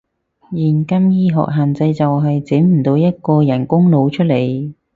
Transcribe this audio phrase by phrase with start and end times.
[0.49, 4.73] 現今醫學限制就係，整唔到一個人工腦出嚟